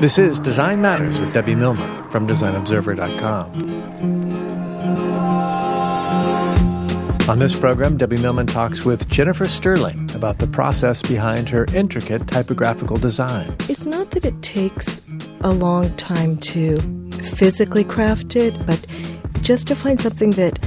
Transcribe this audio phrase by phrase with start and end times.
[0.00, 3.86] This is Design Matters with Debbie Millman from DesignObserver.com.
[7.30, 12.28] On this program, Debbie Millman talks with Jennifer Sterling about the process behind her intricate
[12.28, 13.70] typographical designs.
[13.70, 15.00] It's not that it takes
[15.40, 16.80] a long time to
[17.22, 18.86] physically craft it, but
[19.40, 20.58] just to find something that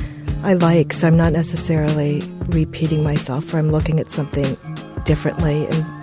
[0.41, 4.57] I like, so I'm not necessarily repeating myself or I'm looking at something
[5.05, 5.68] differently.
[5.68, 5.98] And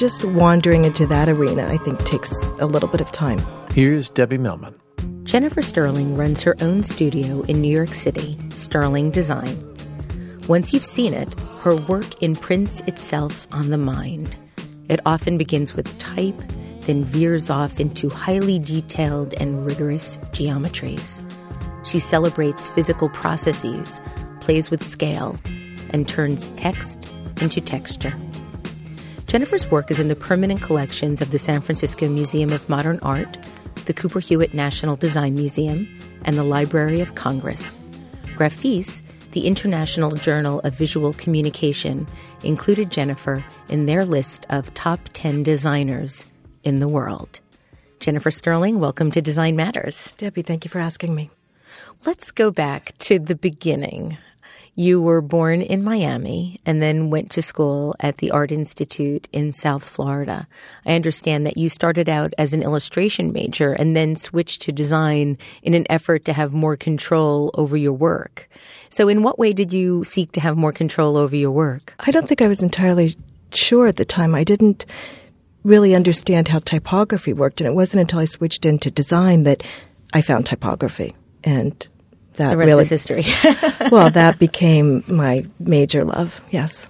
[0.00, 3.38] just wandering into that arena, I think, takes a little bit of time.
[3.74, 4.74] Here's Debbie Millman.
[5.24, 9.54] Jennifer Sterling runs her own studio in New York City, Sterling Design.
[10.48, 14.38] Once you've seen it, her work imprints itself on the mind.
[14.88, 16.42] It often begins with type,
[16.80, 21.22] then veers off into highly detailed and rigorous geometries.
[21.86, 24.00] She celebrates physical processes,
[24.40, 25.38] plays with scale,
[25.90, 28.18] and turns text into texture.
[29.30, 33.38] Jennifer's work is in the permanent collections of the San Francisco Museum of Modern Art,
[33.84, 35.86] the Cooper Hewitt National Design Museum,
[36.24, 37.78] and the Library of Congress.
[38.34, 42.08] Graphis, the International Journal of Visual Communication,
[42.42, 46.26] included Jennifer in their list of top 10 designers
[46.64, 47.38] in the world.
[48.00, 50.12] Jennifer Sterling, welcome to Design Matters.
[50.16, 51.30] Debbie, thank you for asking me.
[52.04, 54.18] Let's go back to the beginning.
[54.74, 59.52] You were born in Miami and then went to school at the Art Institute in
[59.52, 60.46] South Florida.
[60.86, 65.38] I understand that you started out as an illustration major and then switched to design
[65.62, 68.48] in an effort to have more control over your work.
[68.88, 71.94] So, in what way did you seek to have more control over your work?
[71.98, 73.16] I don't think I was entirely
[73.52, 74.34] sure at the time.
[74.34, 74.86] I didn't
[75.64, 79.62] really understand how typography worked, and it wasn't until I switched into design that
[80.12, 81.86] I found typography and
[82.36, 83.24] that the rest really, is history.
[83.90, 86.40] well, that became my major love.
[86.50, 86.88] Yes.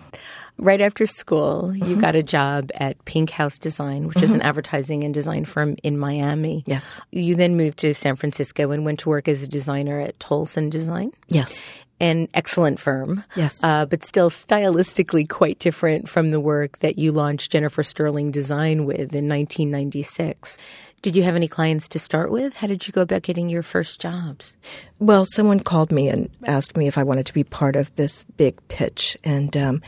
[0.61, 2.01] Right after school, you mm-hmm.
[2.01, 4.25] got a job at Pink House Design, which mm-hmm.
[4.25, 6.65] is an advertising and design firm in Miami.
[6.67, 7.01] Yes.
[7.11, 10.69] You then moved to San Francisco and went to work as a designer at Tolleson
[10.69, 11.13] Design.
[11.29, 11.63] Yes.
[11.99, 13.25] An excellent firm.
[13.37, 13.65] Yes.
[13.65, 18.85] Uh, but still stylistically quite different from the work that you launched Jennifer Sterling Design
[18.85, 20.59] with in 1996.
[21.03, 22.57] Did you have any clients to start with?
[22.57, 24.55] How did you go about getting your first jobs?
[24.99, 28.25] Well, someone called me and asked me if I wanted to be part of this
[28.37, 29.83] big pitch, and um,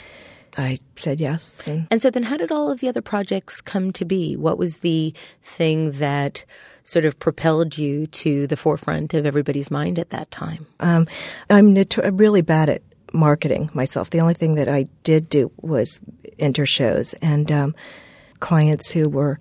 [0.57, 1.67] I said yes.
[1.67, 4.37] And, and so then, how did all of the other projects come to be?
[4.37, 5.13] What was the
[5.43, 6.47] thing that
[6.85, 10.67] sort of propelled you to the forefront of everybody's mind at that time?
[10.81, 11.07] Um,
[11.51, 14.09] I'm notor- really bad at marketing myself.
[14.09, 16.01] The only thing that I did do was
[16.39, 17.75] enter shows, and um,
[18.41, 19.39] clients who were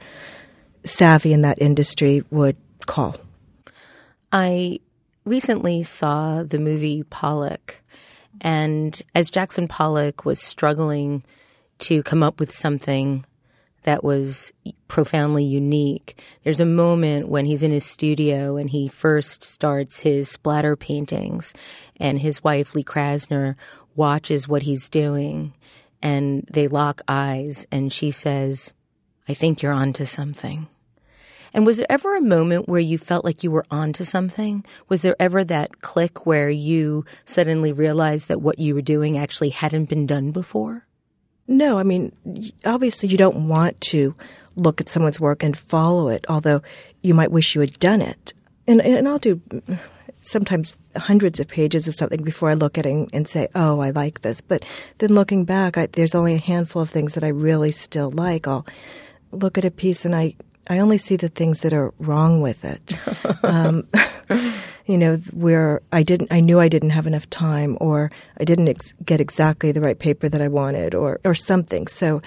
[0.84, 3.16] savvy in that industry would call.
[4.31, 4.80] I
[5.25, 7.81] recently saw the movie Pollock,
[8.40, 11.24] and as Jackson Pollock was struggling
[11.80, 13.25] to come up with something
[13.84, 14.53] that was
[14.88, 16.22] profoundly unique.
[16.44, 21.53] There's a moment when he's in his studio and he first starts his splatter paintings,
[22.00, 23.56] and his wife, Lee Krasner,
[23.96, 25.53] watches what he's doing,
[26.02, 28.74] and they lock eyes, and she says,
[29.31, 30.68] I think you're onto something.
[31.53, 34.66] And was there ever a moment where you felt like you were onto something?
[34.90, 39.50] Was there ever that click where you suddenly realized that what you were doing actually
[39.52, 40.86] hadn't been done before?
[41.47, 42.12] No, I mean,
[42.66, 44.16] obviously you don't want to
[44.58, 46.62] look at someone's work and follow it, although
[47.02, 48.34] you might wish you had done it.
[48.68, 49.80] And, and I'll do mm,
[50.20, 53.91] sometimes hundreds of pages of something before I look at it and say, oh, I
[53.91, 54.41] like this.
[54.41, 54.66] But
[54.97, 58.46] then looking back, I, there's only a handful of things that I really still like.
[58.46, 58.66] I'll
[59.31, 60.36] look at a piece and I
[60.69, 62.94] I only see the things that are wrong with it.
[63.44, 63.88] um,
[64.86, 68.68] you know, where I didn't, I knew I didn't have enough time, or I didn't
[68.68, 71.88] ex- get exactly the right paper that I wanted, or or something.
[71.88, 72.22] So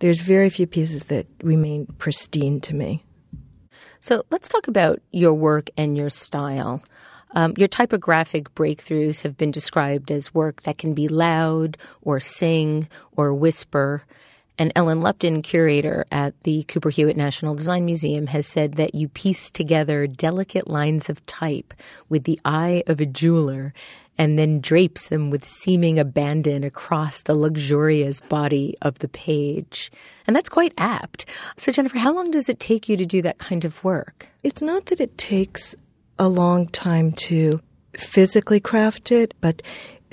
[0.00, 3.04] there's very few pieces that remain pristine to me.
[4.00, 6.82] So let's talk about your work and your style.
[7.32, 12.88] Um, your typographic breakthroughs have been described as work that can be loud or sing
[13.16, 14.04] or whisper.
[14.58, 19.08] And Ellen Lupton, curator at the Cooper Hewitt National Design Museum, has said that you
[19.08, 21.72] piece together delicate lines of type
[22.08, 23.72] with the eye of a jeweler
[24.18, 29.92] and then drapes them with seeming abandon across the luxurious body of the page.
[30.26, 31.24] And that's quite apt.
[31.56, 34.28] So, Jennifer, how long does it take you to do that kind of work?
[34.42, 35.76] It's not that it takes
[36.18, 37.60] a long time to
[37.94, 39.62] physically craft it, but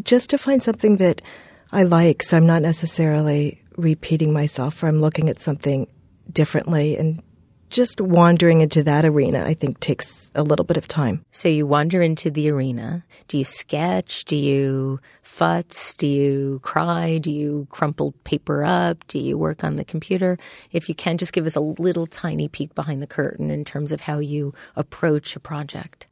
[0.03, 1.23] just to find something that
[1.71, 2.21] I like.
[2.21, 5.87] So I'm not necessarily repeating myself or I'm looking at something
[6.31, 7.21] differently and
[7.69, 11.25] just wandering into that arena, I think, takes a little bit of time.
[11.31, 13.03] So you wander into the arena.
[13.27, 14.25] Do you sketch?
[14.25, 15.97] Do you futz?
[15.97, 17.17] Do you cry?
[17.17, 19.05] Do you crumple paper up?
[19.07, 20.37] Do you work on the computer?
[20.71, 23.91] If you can, just give us a little tiny peek behind the curtain in terms
[23.91, 26.07] of how you approach a project.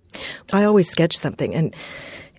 [0.52, 1.76] I always sketch something and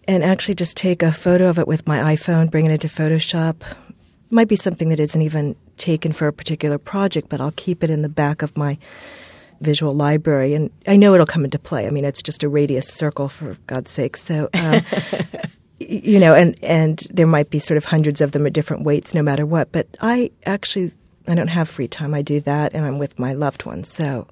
[0.06, 3.62] and actually just take a photo of it with my iPhone, bring it into Photoshop.
[4.35, 7.91] Might be something that isn't even taken for a particular project, but I'll keep it
[7.91, 8.79] in the back of my
[9.61, 11.87] visual library, and I know it'll come into play.
[11.87, 14.17] I mean, it's just a radius circle for God's sake.
[14.17, 14.81] So, um,
[15.79, 19.15] you know, and and there might be sort of hundreds of them at different weights,
[19.15, 19.71] no matter what.
[19.71, 20.91] But I actually
[21.29, 22.13] I don't have free time.
[22.13, 23.89] I do that, and I'm with my loved ones.
[23.89, 24.27] So,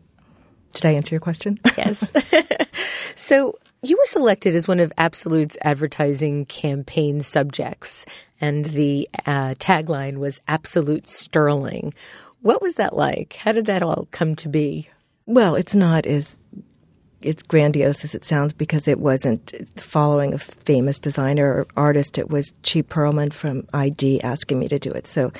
[0.72, 1.60] did I answer your question?
[1.76, 2.10] Yes.
[3.14, 8.06] so you were selected as one of Absolut's advertising campaign subjects,
[8.40, 11.92] and the uh, tagline was Absolut Sterling.
[12.42, 13.34] What was that like?
[13.34, 14.88] How did that all come to be?
[15.26, 16.38] Well, it's not as
[17.22, 22.18] it's grandiose as it sounds because it wasn't following a famous designer or artist.
[22.18, 25.06] It was Chee Pearlman from ID asking me to do it.
[25.06, 25.32] So,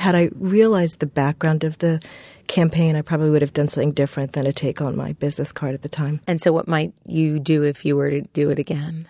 [0.00, 2.00] had I realized the background of the
[2.46, 5.74] campaign, I probably would have done something different than a take on my business card
[5.74, 6.20] at the time.
[6.26, 9.06] And so, what might you do if you were to do it again?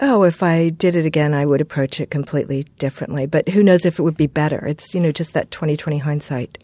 [0.00, 3.24] Oh, if I did it again, I would approach it completely differently.
[3.26, 4.66] But who knows if it would be better?
[4.66, 6.58] It's, you know, just that 2020 hindsight.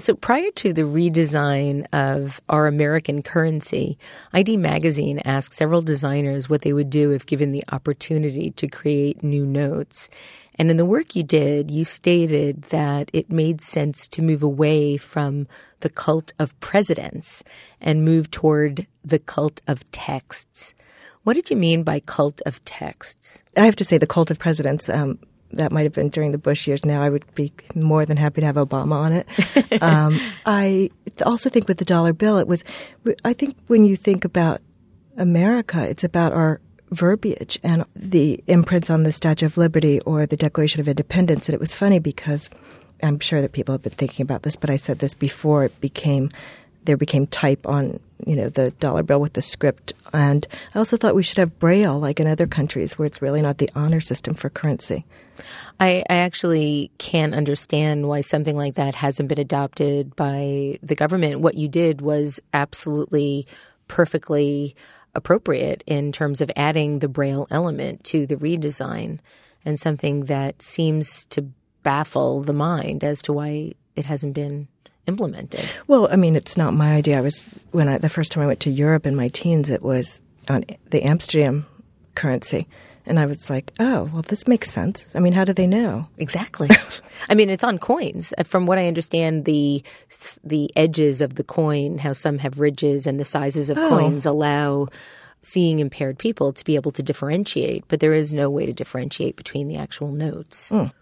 [0.00, 3.98] So prior to the redesign of our American currency,
[4.32, 9.22] ID Magazine asked several designers what they would do if given the opportunity to create
[9.22, 10.08] new notes.
[10.54, 14.96] And in the work you did, you stated that it made sense to move away
[14.96, 15.46] from
[15.80, 17.44] the cult of presidents
[17.78, 20.72] and move toward the cult of texts.
[21.24, 23.42] What did you mean by cult of texts?
[23.54, 24.88] I have to say, the cult of presidents.
[24.88, 25.18] Um,
[25.52, 26.84] that might have been during the Bush years.
[26.84, 29.82] Now I would be more than happy to have Obama on it.
[29.82, 30.90] um, I
[31.24, 32.64] also think with the dollar bill, it was.
[33.24, 34.60] I think when you think about
[35.16, 36.60] America, it's about our
[36.90, 41.48] verbiage and the imprints on the Statue of Liberty or the Declaration of Independence.
[41.48, 42.50] And it was funny because
[43.02, 45.80] I'm sure that people have been thinking about this, but I said this before it
[45.80, 46.30] became
[46.84, 49.92] there became type on you know the dollar bill with the script.
[50.12, 53.42] And i also thought we should have braille like in other countries where it's really
[53.42, 55.04] not the honor system for currency.
[55.78, 61.40] I, I actually can't understand why something like that hasn't been adopted by the government.
[61.40, 63.46] What you did was absolutely
[63.88, 64.76] perfectly
[65.14, 69.18] appropriate in terms of adding the braille element to the redesign
[69.64, 71.42] and something that seems to
[71.82, 74.68] baffle the mind as to why it hasn't been
[75.10, 75.68] implemented.
[75.86, 77.18] Well, I mean, it's not my idea.
[77.18, 79.82] I was when I the first time I went to Europe in my teens, it
[79.82, 81.66] was on the Amsterdam
[82.14, 82.66] currency.
[83.06, 85.14] And I was like, oh, well, this makes sense.
[85.16, 86.06] I mean, how do they know?
[86.18, 86.68] Exactly.
[87.28, 88.32] I mean, it's on coins.
[88.38, 89.82] Uh, from what I understand, the
[90.44, 93.88] the edges of the coin, how some have ridges, and the sizes of oh.
[93.88, 94.88] coins allow
[95.42, 97.84] seeing impaired people to be able to differentiate.
[97.88, 100.70] But there is no way to differentiate between the actual notes.
[100.70, 100.92] Mm.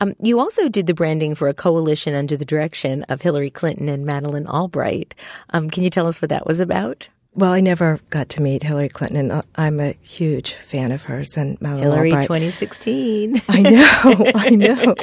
[0.00, 3.88] Um, you also did the branding for a coalition under the direction of Hillary Clinton
[3.88, 5.14] and Madeleine Albright.
[5.50, 7.08] Um, can you tell us what that was about?
[7.32, 11.04] Well, I never got to meet Hillary Clinton, and uh, I'm a huge fan of
[11.04, 11.36] hers.
[11.36, 12.24] And Madeleine Hillary Albright.
[12.24, 13.40] 2016.
[13.48, 14.94] I know, I know.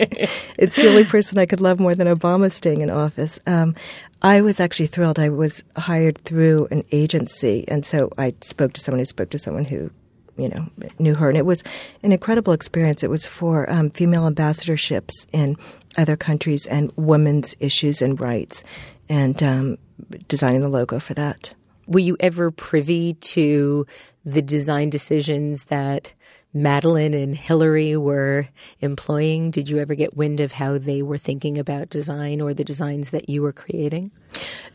[0.57, 3.39] It's the only person I could love more than Obama staying in office.
[3.47, 3.75] Um,
[4.21, 5.19] I was actually thrilled.
[5.19, 9.39] I was hired through an agency, and so I spoke to someone who spoke to
[9.39, 9.89] someone who
[10.37, 10.67] you know,
[10.99, 11.29] knew her.
[11.29, 11.63] And it was
[12.03, 13.03] an incredible experience.
[13.03, 15.55] It was for um, female ambassadorships in
[15.97, 18.63] other countries and women's issues and rights,
[19.09, 19.77] and um,
[20.27, 21.53] designing the logo for that.
[21.87, 23.85] Were you ever privy to
[24.25, 26.13] the design decisions that
[26.53, 28.49] Madeleine and Hillary were
[28.81, 29.51] employing?
[29.51, 33.11] Did you ever get wind of how they were thinking about design or the designs
[33.11, 34.11] that you were creating?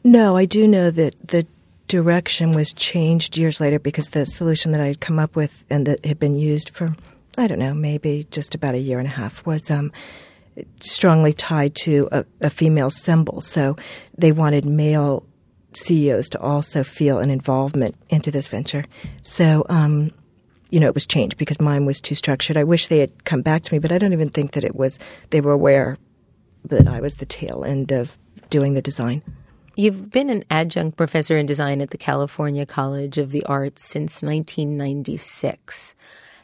[0.03, 1.47] No, I do know that the
[1.93, 5.87] direction was changed years later because the solution that I had come up with and
[5.87, 6.97] that had been used for,
[7.37, 9.93] I don't know, maybe just about a year and a half was um,
[10.81, 13.43] strongly tied to a, a female symbol.
[13.43, 13.77] So
[14.17, 15.27] they wanted male
[15.75, 18.85] CEOs to also feel an involvement into this venture.
[19.23, 20.13] So, um,
[20.71, 22.57] you know, it was changed because mine was too structured.
[22.57, 24.75] I wish they had come back to me, but I don't even think that it
[24.75, 25.99] was, they were aware
[26.65, 28.17] that I was the tail end of
[28.49, 29.23] doing the design.
[29.75, 34.23] You've been an adjunct professor in design at the California College of the Arts since
[34.23, 35.95] 1996.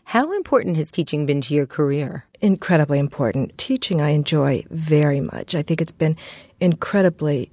[0.05, 2.25] How important has teaching been to your career?
[2.41, 3.59] Incredibly important.
[3.59, 5.55] Teaching I enjoy very much.
[5.55, 6.17] I think it's been
[6.59, 7.53] incredibly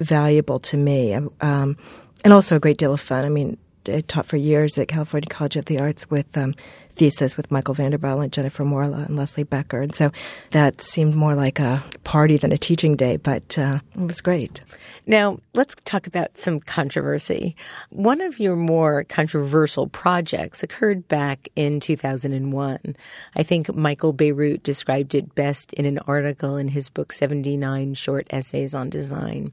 [0.00, 1.76] valuable to me um,
[2.24, 3.24] and also a great deal of fun.
[3.24, 3.58] I mean,
[3.88, 6.54] I taught for years at California College of the Arts with um,
[6.94, 9.80] thesis with Michael Vanderbyl and Jennifer Morla and Leslie Becker.
[9.80, 10.10] And so
[10.50, 14.60] that seemed more like a party than a teaching day, but uh, it was great.
[15.06, 17.56] Now, let's talk about some controversy.
[17.90, 22.96] One of your more controversial projects occurred back in 2001.
[23.34, 28.26] I think Michael Bierut described it best in an article in his book, 79 Short
[28.30, 29.52] Essays on Design.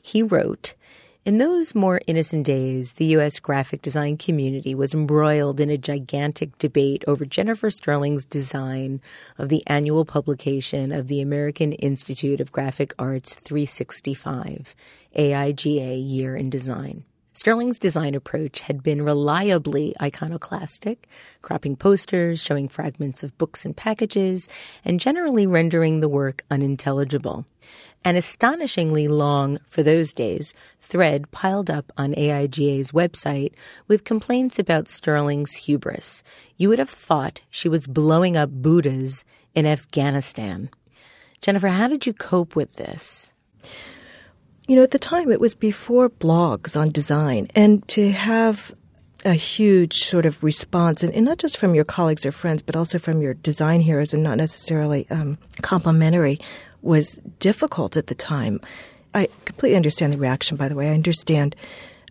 [0.00, 0.74] He wrote,
[1.26, 3.40] in those more innocent days, the U.S.
[3.40, 9.00] graphic design community was embroiled in a gigantic debate over Jennifer Sterling's design
[9.36, 14.76] of the annual publication of the American Institute of Graphic Arts 365,
[15.16, 17.02] AIGA Year in Design.
[17.36, 21.06] Sterling's design approach had been reliably iconoclastic,
[21.42, 24.48] cropping posters, showing fragments of books and packages,
[24.84, 27.44] and generally rendering the work unintelligible
[28.06, 33.52] an astonishingly long, for those days, thread piled up on AIGA's website
[33.88, 36.22] with complaints about Sterling's hubris.
[36.56, 39.24] You would have thought she was blowing up Buddhas
[39.56, 40.70] in Afghanistan.
[41.40, 43.32] Jennifer, how did you cope with this?
[44.66, 48.74] You know, at the time, it was before blogs on design, and to have
[49.24, 52.76] a huge sort of response, and, and, not just from your colleagues or friends, but
[52.76, 56.38] also from your design heroes, and not necessarily um, complimentary
[56.82, 58.60] was difficult at the time.
[59.14, 60.90] I completely understand the reaction, by the way.
[60.90, 61.56] I understand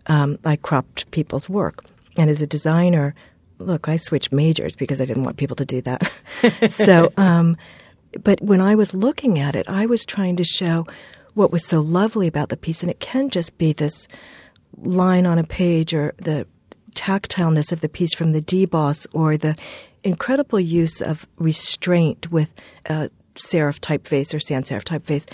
[0.07, 1.85] um, I cropped people's work.
[2.17, 3.15] And as a designer,
[3.59, 6.11] look, I switched majors because I didn't want people to do that.
[6.69, 7.57] so, um,
[8.23, 10.85] but when I was looking at it, I was trying to show
[11.35, 12.81] what was so lovely about the piece.
[12.81, 14.07] And it can just be this
[14.77, 16.47] line on a page or the
[16.93, 19.55] tactileness of the piece from the deboss or the
[20.03, 22.53] incredible use of restraint with
[22.89, 25.29] uh, serif typeface or sans serif typeface.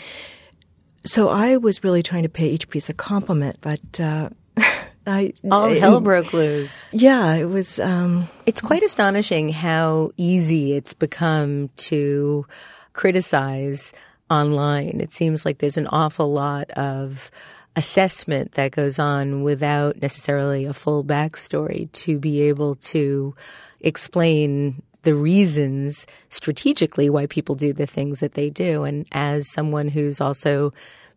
[1.06, 4.30] So I was really trying to pay each piece a compliment, but uh,
[5.08, 6.86] I all hell broke loose.
[6.92, 7.80] Yeah, it was.
[7.80, 12.46] Um, it's quite astonishing how easy it's become to
[12.94, 13.94] criticize
[14.32, 15.02] online.
[15.02, 17.30] It seems like there's an awful lot of
[17.76, 23.36] assessment that goes on without necessarily a full backstory to be able to
[23.82, 28.84] explain the reasons strategically why people do the things that they do.
[28.84, 30.74] And as someone who's also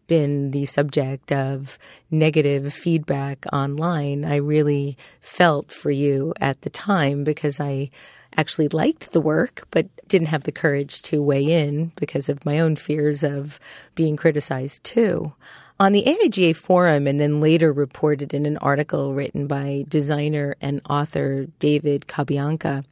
[0.06, 1.78] been the subject of
[2.10, 7.90] negative feedback online, I really felt for you at the time because I
[8.36, 12.58] actually liked the work, but didn't have the courage to weigh in because of my
[12.58, 13.60] own fears of
[13.94, 15.32] being criticized too.
[15.80, 20.80] On the AIGA forum, and then later reported in an article written by designer and
[20.88, 22.84] author David Cabianca,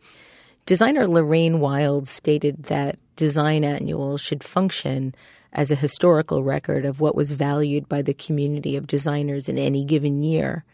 [0.64, 5.14] Designer Lorraine Wild stated that design annuals should function
[5.52, 9.84] as a historical record of what was valued by the community of designers in any
[9.84, 10.64] given year.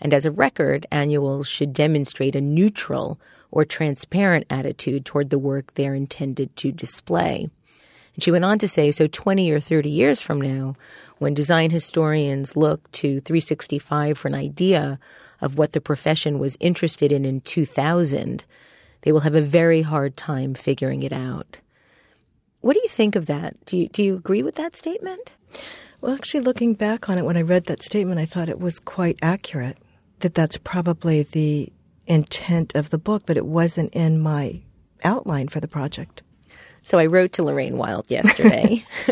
[0.00, 5.74] And as a record, annuals should demonstrate a neutral or transparent attitude toward the work
[5.74, 7.48] they're intended to display.
[8.14, 10.74] And she went on to say so 20 or 30 years from now,
[11.18, 14.98] when design historians look to 365 for an idea
[15.40, 18.44] of what the profession was interested in in 2000,
[19.02, 21.58] they will have a very hard time figuring it out.
[22.64, 23.62] What do you think of that?
[23.66, 25.34] Do you, do you agree with that statement?
[26.00, 28.78] Well, actually, looking back on it, when I read that statement, I thought it was
[28.78, 29.76] quite accurate.
[30.20, 31.70] That that's probably the
[32.06, 34.62] intent of the book, but it wasn't in my
[35.04, 36.22] outline for the project.
[36.84, 38.84] So I wrote to Lorraine Wild yesterday.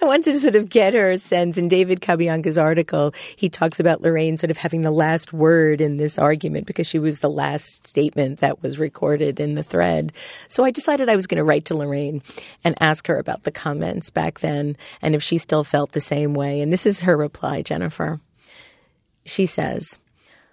[0.00, 1.56] I wanted to sort of get her sense.
[1.56, 5.98] In David Cabianca's article, he talks about Lorraine sort of having the last word in
[5.98, 10.12] this argument because she was the last statement that was recorded in the thread.
[10.48, 12.22] So I decided I was going to write to Lorraine
[12.64, 16.34] and ask her about the comments back then and if she still felt the same
[16.34, 16.60] way.
[16.60, 18.20] And this is her reply, Jennifer.
[19.24, 19.98] She says,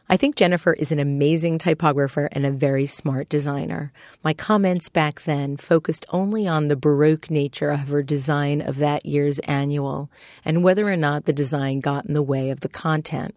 [0.07, 3.91] I think Jennifer is an amazing typographer and a very smart designer.
[4.23, 9.07] My comments back then focused only on the Baroque nature of her design of that
[9.07, 10.11] year's annual
[10.43, 13.33] and whether or not the design got in the way of the content.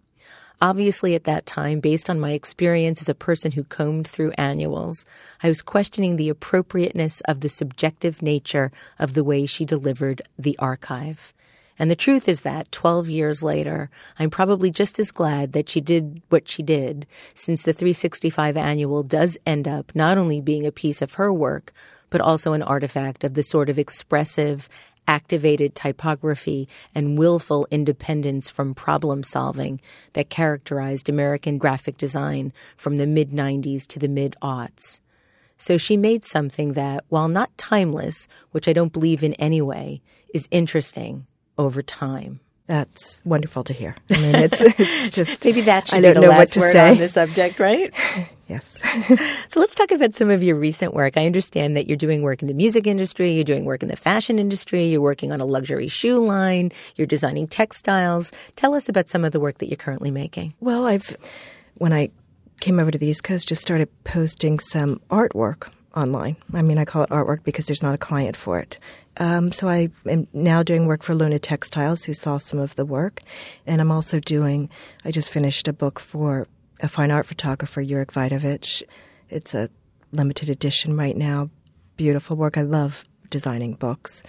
[0.61, 5.07] Obviously, at that time, based on my experience as a person who combed through annuals,
[5.43, 10.59] I was questioning the appropriateness of the subjective nature of the way she delivered the
[10.59, 11.33] archive.
[11.79, 15.81] And the truth is that 12 years later, I'm probably just as glad that she
[15.81, 20.73] did what she did, since the 365 annual does end up not only being a
[20.73, 21.73] piece of her work,
[22.11, 24.69] but also an artifact of the sort of expressive,
[25.07, 29.81] activated typography and willful independence from problem solving
[30.15, 35.01] that characterized American graphic design from the mid 90s to the mid aughts.
[35.57, 40.01] So she made something that, while not timeless, which I don't believe in anyway,
[40.33, 41.27] is interesting
[41.59, 42.41] over time.
[42.67, 43.97] that's wonderful to hear.
[44.11, 46.61] I mean, it's it's just maybe that should I don't the know last what to
[46.61, 46.91] word say.
[46.91, 47.93] on the subject, right?
[48.49, 48.79] yes.
[49.49, 51.17] so let's talk about some of your recent work.
[51.17, 53.97] I understand that you're doing work in the music industry, you're doing work in the
[53.97, 58.33] fashion industry, you're working on a luxury shoe line, you're designing textiles.
[58.57, 60.55] Tell us about some of the work that you're currently making.
[60.61, 61.17] Well, I've
[61.75, 62.11] when I
[62.61, 66.37] came over to the East Coast, just started posting some artwork online.
[66.53, 68.79] I mean, I call it artwork because there's not a client for it.
[69.19, 72.85] Um, so I am now doing work for Luna Textiles, who saw some of the
[72.85, 73.21] work,
[73.67, 74.71] and I'm also doing.
[75.05, 76.47] I just finished a book for
[76.81, 78.83] a fine art photographer, Yurik Vidovich.
[79.29, 79.69] It's a
[80.13, 81.51] limited edition right now.
[81.97, 82.57] Beautiful work.
[82.57, 84.23] I love designing books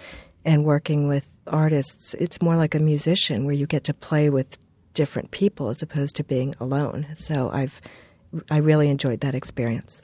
[0.44, 2.14] and working with artists.
[2.14, 4.58] It's more like a musician where you get to play with
[4.94, 7.06] different people as opposed to being alone.
[7.14, 7.80] So I've
[8.50, 10.02] I really enjoyed that experience.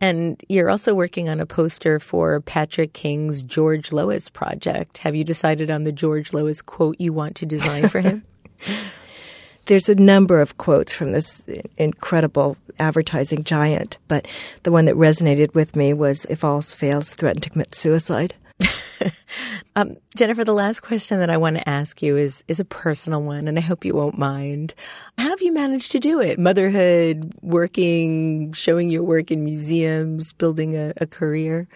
[0.00, 4.98] And you're also working on a poster for Patrick King's George Lois project.
[4.98, 8.24] Have you decided on the George Lois quote you want to design for him?
[9.66, 14.26] There's a number of quotes from this incredible advertising giant, but
[14.62, 18.34] the one that resonated with me was if all fails, threaten to commit suicide.
[19.76, 23.22] um, Jennifer, the last question that I want to ask you is is a personal
[23.22, 24.74] one, and I hope you won't mind.
[25.18, 26.38] How have you managed to do it?
[26.38, 31.68] Motherhood, working, showing your work in museums, building a, a career.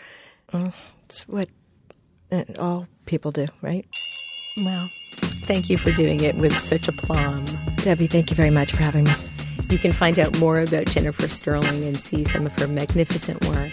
[0.52, 0.72] Oh,
[1.04, 1.48] it's what
[2.30, 3.86] uh, all people do, right?
[4.58, 4.88] Well,
[5.46, 7.46] thank you for doing it with such aplomb.
[7.76, 9.12] Debbie, thank you very much for having me.
[9.70, 13.72] You can find out more about Jennifer Sterling and see some of her magnificent work